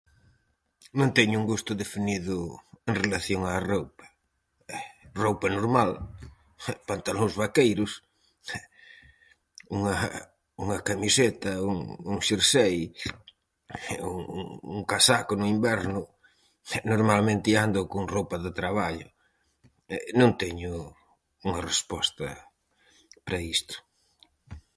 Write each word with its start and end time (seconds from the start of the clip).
Non 0.99 1.09
teño 1.17 1.35
un 1.41 1.49
gusto 1.53 1.71
definido... 1.83 2.35
en 2.89 2.95
relación 3.05 3.41
á 3.51 3.53
roupa. 3.71 4.05
Roupa 5.23 5.47
normal: 5.59 5.91
pantalóns 6.89 7.33
vaqueiros, 7.41 7.91
unha 9.75 9.95
unha 10.63 10.77
camiseta, 10.89 11.51
un 11.69 11.77
un 12.11 12.17
xersei 12.27 12.77
e 12.89 12.91
un 14.13 14.21
un 14.75 14.81
casaco 14.91 15.33
no 15.37 15.47
inverno. 15.55 16.01
Normalmente 16.93 17.51
iando 17.55 17.79
con 17.93 18.03
roupa 18.15 18.35
do 18.43 18.51
traballo... 18.59 19.07
non 20.19 20.31
teño 20.41 20.71
unha 21.47 21.61
resposta 21.71 22.25
pra 23.25 23.39
isto. 23.55 23.75